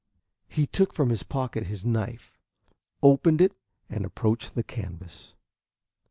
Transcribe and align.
He 0.47 0.65
took 0.65 0.93
from 0.93 1.11
his 1.11 1.21
pocket 1.21 1.67
his 1.67 1.85
knife, 1.85 2.39
opened 3.03 3.39
it, 3.39 3.55
and 3.87 4.03
approached 4.03 4.55
the 4.55 4.63
canvas. 4.63 5.35